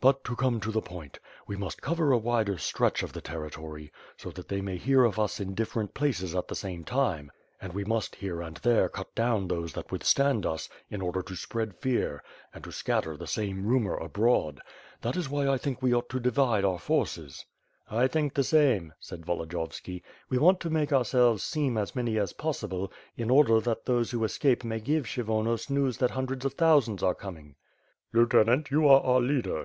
[0.00, 1.20] But, to come to the point.
[1.46, 5.20] We must cover a wider stretch of the territory, so that they may hear of
[5.20, 7.30] us in different places at the same time,
[7.62, 11.36] and we must here and there cut down those that withstand us, in order to
[11.36, 14.60] spread fear, and to scatter the same rumor abroad.
[15.00, 17.44] That is why I think we ought to divide our forces.
[17.88, 18.08] *T!
[18.08, 20.02] think the same," said Volodiyovski.
[20.28, 20.98] "We want to make ^j2 W'^^^ ^^^^^^^ SWORD.
[20.98, 25.70] ourselves seem as many as possible, in order that those who escape may give Kshyvonos
[25.70, 27.54] news that hundreds of thousands are coming."
[28.12, 29.56] "Lieutenant, you are our leader.